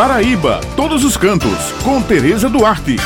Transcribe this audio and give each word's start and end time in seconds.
Paraíba, 0.00 0.60
todos 0.76 1.04
os 1.04 1.14
cantos, 1.14 1.72
com 1.84 2.00
Tereza 2.00 2.48
Duarte. 2.48 2.96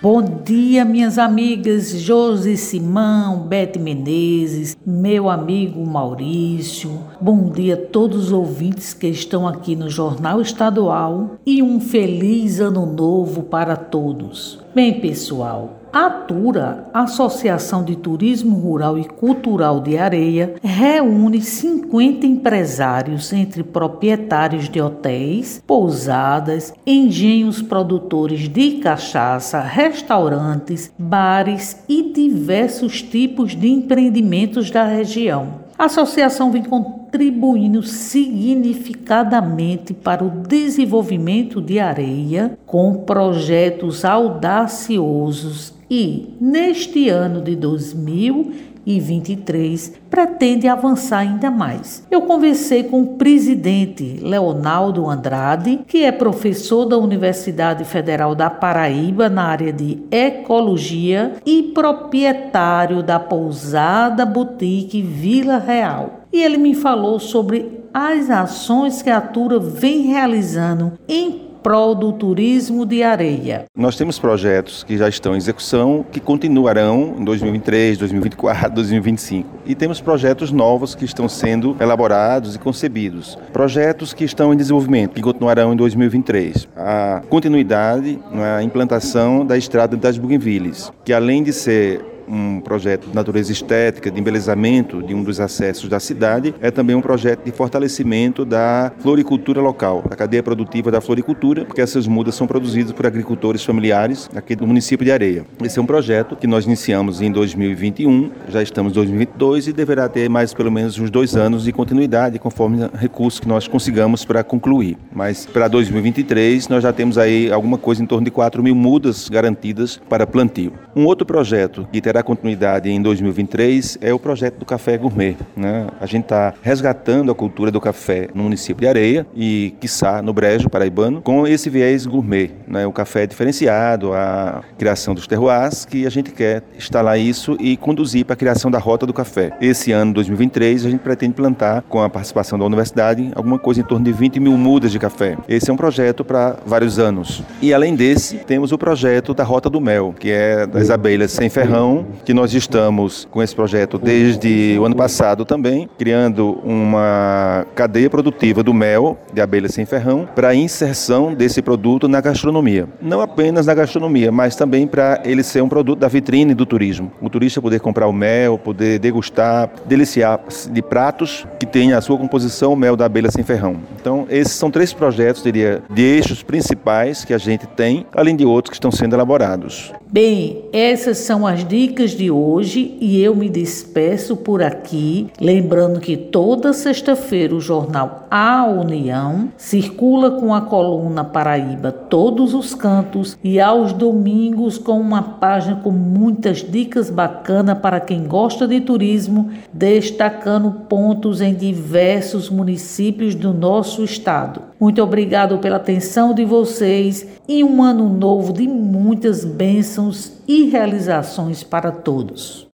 Bom 0.00 0.22
dia, 0.22 0.82
minhas 0.82 1.18
amigas 1.18 1.90
Josi 1.90 2.56
Simão, 2.56 3.40
Bete 3.40 3.78
Menezes, 3.78 4.74
meu 4.86 5.28
amigo 5.28 5.84
Maurício. 5.86 7.00
Bom 7.20 7.50
dia 7.50 7.74
a 7.74 7.76
todos 7.76 8.28
os 8.28 8.32
ouvintes 8.32 8.94
que 8.94 9.08
estão 9.08 9.46
aqui 9.46 9.76
no 9.76 9.90
Jornal 9.90 10.40
Estadual 10.40 11.36
e 11.44 11.62
um 11.62 11.78
feliz 11.78 12.60
ano 12.60 12.86
novo 12.86 13.42
para 13.42 13.76
todos. 13.76 14.58
Bem, 14.74 14.98
pessoal, 14.98 15.82
a 15.96 16.08
Atura, 16.08 16.90
Associação 16.92 17.82
de 17.82 17.96
Turismo 17.96 18.56
Rural 18.56 18.98
e 18.98 19.04
Cultural 19.06 19.80
de 19.80 19.96
Areia, 19.96 20.56
reúne 20.62 21.40
50 21.40 22.26
empresários 22.26 23.32
entre 23.32 23.62
proprietários 23.62 24.68
de 24.68 24.78
hotéis, 24.78 25.62
pousadas, 25.66 26.74
engenhos 26.86 27.62
produtores 27.62 28.46
de 28.46 28.72
cachaça, 28.72 29.62
restaurantes, 29.62 30.92
bares 30.98 31.82
e 31.88 32.12
diversos 32.12 33.00
tipos 33.00 33.56
de 33.56 33.68
empreendimentos 33.68 34.70
da 34.70 34.84
região. 34.84 35.64
A 35.78 35.86
associação 35.86 36.50
vem 36.50 36.62
contribuindo 36.62 37.82
significadamente 37.82 39.94
para 39.94 40.22
o 40.22 40.28
desenvolvimento 40.28 41.62
de 41.62 41.78
areia 41.78 42.58
com 42.66 42.96
projetos 42.96 44.04
audaciosos 44.04 45.74
e, 45.90 46.36
neste 46.40 47.08
ano 47.08 47.40
de 47.40 47.54
2023, 47.54 49.92
pretende 50.10 50.66
avançar 50.68 51.18
ainda 51.18 51.48
mais. 51.50 52.04
Eu 52.10 52.22
conversei 52.22 52.82
com 52.84 53.02
o 53.02 53.16
presidente 53.16 54.18
Leonardo 54.22 55.08
Andrade, 55.08 55.80
que 55.86 56.04
é 56.04 56.12
professor 56.12 56.86
da 56.86 56.98
Universidade 56.98 57.84
Federal 57.84 58.34
da 58.34 58.50
Paraíba 58.50 59.28
na 59.28 59.44
área 59.44 59.72
de 59.72 59.98
ecologia 60.10 61.34
e 61.44 61.62
proprietário 61.74 63.02
da 63.02 63.20
pousada 63.20 64.26
boutique 64.26 65.02
Vila 65.02 65.58
Real. 65.58 66.20
E 66.32 66.42
ele 66.42 66.58
me 66.58 66.74
falou 66.74 67.18
sobre 67.18 67.80
as 67.94 68.28
ações 68.28 69.00
que 69.00 69.08
a 69.08 69.22
Tura 69.22 69.58
vem 69.58 70.02
realizando 70.02 70.92
em 71.08 71.45
prol 71.66 71.96
do 71.96 72.12
turismo 72.12 72.86
de 72.86 73.02
areia. 73.02 73.64
Nós 73.76 73.96
temos 73.96 74.20
projetos 74.20 74.84
que 74.84 74.96
já 74.96 75.08
estão 75.08 75.34
em 75.34 75.36
execução, 75.36 76.06
que 76.12 76.20
continuarão 76.20 77.16
em 77.18 77.24
2023, 77.24 77.98
2024, 77.98 78.70
2025. 78.70 79.48
E 79.66 79.74
temos 79.74 80.00
projetos 80.00 80.52
novos 80.52 80.94
que 80.94 81.04
estão 81.04 81.28
sendo 81.28 81.76
elaborados 81.80 82.54
e 82.54 82.58
concebidos. 82.60 83.36
Projetos 83.52 84.14
que 84.14 84.22
estão 84.22 84.54
em 84.54 84.56
desenvolvimento, 84.56 85.14
que 85.14 85.20
continuarão 85.20 85.72
em 85.72 85.76
2023. 85.76 86.68
A 86.76 87.22
continuidade 87.28 88.16
na 88.30 88.62
implantação 88.62 89.44
da 89.44 89.58
estrada 89.58 89.96
das 89.96 90.16
Bougainvilles, 90.16 90.92
que 91.04 91.12
além 91.12 91.42
de 91.42 91.52
ser 91.52 92.15
um 92.28 92.60
projeto 92.60 93.08
de 93.08 93.14
natureza 93.14 93.52
estética, 93.52 94.10
de 94.10 94.20
embelezamento 94.20 95.02
de 95.02 95.14
um 95.14 95.22
dos 95.22 95.40
acessos 95.40 95.88
da 95.88 96.00
cidade, 96.00 96.54
é 96.60 96.70
também 96.70 96.96
um 96.96 97.00
projeto 97.00 97.44
de 97.44 97.52
fortalecimento 97.52 98.44
da 98.44 98.92
floricultura 98.98 99.60
local, 99.60 100.04
da 100.08 100.16
cadeia 100.16 100.42
produtiva 100.42 100.90
da 100.90 101.00
floricultura, 101.00 101.64
porque 101.64 101.80
essas 101.80 102.06
mudas 102.06 102.34
são 102.34 102.46
produzidas 102.46 102.92
por 102.92 103.06
agricultores 103.06 103.64
familiares 103.64 104.28
aqui 104.34 104.54
do 104.54 104.66
município 104.66 105.04
de 105.04 105.12
Areia. 105.12 105.44
Esse 105.62 105.78
é 105.78 105.82
um 105.82 105.86
projeto 105.86 106.36
que 106.36 106.46
nós 106.46 106.64
iniciamos 106.64 107.20
em 107.20 107.30
2021, 107.30 108.30
já 108.48 108.62
estamos 108.62 108.92
em 108.92 108.94
2022 108.94 109.68
e 109.68 109.72
deverá 109.72 110.08
ter 110.08 110.28
mais 110.28 110.52
pelo 110.54 110.70
menos 110.70 110.98
uns 110.98 111.10
dois 111.10 111.36
anos 111.36 111.64
de 111.64 111.72
continuidade, 111.72 112.38
conforme 112.38 112.88
recursos 112.94 113.40
que 113.40 113.48
nós 113.48 113.68
consigamos 113.68 114.24
para 114.24 114.42
concluir. 114.42 114.96
Mas 115.12 115.46
para 115.46 115.68
2023 115.68 116.68
nós 116.68 116.82
já 116.82 116.92
temos 116.92 117.18
aí 117.18 117.50
alguma 117.50 117.78
coisa 117.78 118.02
em 118.02 118.06
torno 118.06 118.24
de 118.24 118.30
4 118.30 118.62
mil 118.62 118.74
mudas 118.74 119.28
garantidas 119.28 120.00
para 120.08 120.26
plantio. 120.26 120.72
Um 120.94 121.04
outro 121.04 121.26
projeto 121.26 121.86
que 121.92 122.00
terá 122.00 122.15
terá 122.16 122.22
continuidade 122.22 122.88
em 122.88 123.02
2023 123.02 123.98
é 124.00 124.12
o 124.12 124.18
projeto 124.18 124.58
do 124.58 124.64
café 124.64 124.96
gourmet. 124.96 125.36
Né? 125.54 125.86
A 126.00 126.06
gente 126.06 126.24
está 126.24 126.54
resgatando 126.62 127.30
a 127.30 127.34
cultura 127.34 127.70
do 127.70 127.80
café 127.80 128.28
no 128.34 128.44
município 128.44 128.80
de 128.80 128.88
Areia 128.88 129.26
e, 129.34 129.74
quiçá, 129.80 130.22
no 130.22 130.32
Brejo 130.32 130.70
Paraibano, 130.70 131.20
com 131.20 131.46
esse 131.46 131.68
viés 131.68 132.06
gourmet. 132.06 132.52
Né? 132.66 132.86
O 132.86 132.92
café 132.92 133.26
diferenciado, 133.26 134.14
a 134.14 134.62
criação 134.78 135.14
dos 135.14 135.26
terroirs, 135.26 135.84
que 135.84 136.06
a 136.06 136.10
gente 136.10 136.30
quer 136.30 136.62
instalar 136.76 137.18
isso 137.18 137.56
e 137.60 137.76
conduzir 137.76 138.24
para 138.24 138.32
a 138.32 138.36
criação 138.36 138.70
da 138.70 138.78
rota 138.78 139.04
do 139.04 139.12
café. 139.12 139.52
Esse 139.60 139.92
ano, 139.92 140.14
2023, 140.14 140.86
a 140.86 140.90
gente 140.90 141.00
pretende 141.00 141.34
plantar, 141.34 141.82
com 141.82 142.02
a 142.02 142.08
participação 142.08 142.58
da 142.58 142.64
universidade, 142.64 143.30
alguma 143.34 143.58
coisa 143.58 143.80
em 143.80 143.84
torno 143.84 144.04
de 144.04 144.12
20 144.12 144.40
mil 144.40 144.56
mudas 144.56 144.90
de 144.90 144.98
café. 144.98 145.36
Esse 145.48 145.70
é 145.70 145.72
um 145.72 145.76
projeto 145.76 146.24
para 146.24 146.56
vários 146.64 146.98
anos. 146.98 147.42
E, 147.60 147.74
além 147.74 147.94
desse, 147.94 148.38
temos 148.38 148.72
o 148.72 148.78
projeto 148.78 149.34
da 149.34 149.44
Rota 149.44 149.68
do 149.68 149.80
Mel, 149.80 150.14
que 150.18 150.30
é 150.30 150.66
das 150.66 150.90
abelhas 150.90 151.32
sem 151.32 151.50
ferrão 151.50 152.05
que 152.24 152.34
nós 152.34 152.52
estamos 152.54 153.26
com 153.30 153.42
esse 153.42 153.54
projeto 153.54 153.98
desde 153.98 154.76
o 154.78 154.84
ano 154.84 154.96
passado 154.96 155.44
também, 155.44 155.88
criando 155.98 156.58
uma 156.64 157.66
cadeia 157.74 158.10
produtiva 158.10 158.62
do 158.62 158.74
mel 158.74 159.18
de 159.32 159.40
abelha 159.40 159.68
sem 159.68 159.84
ferrão 159.84 160.28
para 160.34 160.54
inserção 160.54 161.34
desse 161.34 161.62
produto 161.62 162.08
na 162.08 162.20
gastronomia. 162.20 162.88
Não 163.00 163.20
apenas 163.20 163.66
na 163.66 163.74
gastronomia, 163.74 164.32
mas 164.32 164.56
também 164.56 164.86
para 164.86 165.22
ele 165.24 165.42
ser 165.42 165.62
um 165.62 165.68
produto 165.68 165.98
da 165.98 166.08
vitrine 166.08 166.54
do 166.54 166.66
turismo. 166.66 167.10
O 167.20 167.28
turista 167.28 167.60
poder 167.60 167.80
comprar 167.80 168.06
o 168.06 168.12
mel, 168.12 168.58
poder 168.58 168.98
degustar, 168.98 169.70
deliciar 169.86 170.40
de 170.70 170.82
pratos 170.82 171.46
que 171.66 171.72
tenham 171.72 171.98
a 171.98 172.00
sua 172.00 172.16
composição 172.16 172.72
o 172.72 172.76
mel 172.76 172.96
da 172.96 173.04
abelha 173.06 173.30
sem 173.30 173.44
ferrão. 173.44 173.76
Então, 174.00 174.26
esses 174.30 174.54
são 174.54 174.70
três 174.70 174.92
projetos, 174.92 175.42
diria, 175.42 175.82
de 175.90 176.02
eixos 176.02 176.42
principais 176.42 177.24
que 177.24 177.34
a 177.34 177.38
gente 177.38 177.66
tem, 177.66 178.06
além 178.14 178.36
de 178.36 178.44
outros 178.44 178.70
que 178.70 178.76
estão 178.76 178.92
sendo 178.92 179.14
elaborados. 179.14 179.92
Bem, 180.08 180.62
essas 180.72 181.18
são 181.18 181.44
as 181.44 181.66
dicas 181.66 182.12
de 182.12 182.30
hoje 182.30 182.96
e 183.00 183.20
eu 183.20 183.34
me 183.34 183.48
despeço 183.48 184.36
por 184.36 184.62
aqui, 184.62 185.26
lembrando 185.40 185.98
que 185.98 186.16
toda 186.16 186.72
sexta-feira 186.72 187.54
o 187.54 187.60
jornal 187.60 188.26
A 188.30 188.64
União 188.66 189.48
circula 189.56 190.30
com 190.30 190.54
a 190.54 190.60
coluna 190.60 191.24
Paraíba 191.24 191.90
Todos 191.90 192.54
os 192.54 192.72
Cantos 192.72 193.36
e 193.42 193.60
aos 193.60 193.92
domingos 193.92 194.78
com 194.78 195.00
uma 195.00 195.22
página 195.22 195.80
com 195.82 195.90
muitas 195.90 196.58
dicas 196.58 197.10
bacanas 197.10 197.78
para 197.78 197.98
quem 197.98 198.28
gosta 198.28 198.68
de 198.68 198.80
turismo, 198.80 199.50
destacando 199.72 200.70
pontos 200.88 201.40
em 201.40 201.52
diversos 201.56 202.48
municípios 202.48 203.34
do 203.34 203.52
nosso 203.52 204.04
estado. 204.04 204.62
Muito 204.78 205.02
obrigado 205.02 205.58
pela 205.58 205.76
atenção 205.76 206.32
de 206.32 206.44
vocês 206.44 207.26
e 207.48 207.64
um 207.64 207.82
ano 207.82 208.08
novo 208.08 208.52
de 208.52 208.68
muitas 208.68 209.44
bênçãos 209.44 210.34
e 210.46 210.66
realizações 210.66 211.64
para 211.64 211.90
todos. 211.90 212.64